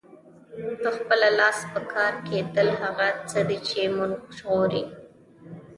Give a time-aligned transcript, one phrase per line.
[0.81, 4.83] په خپله لاس پکار کیدل هغه څه دي چې مونږ ژغوري.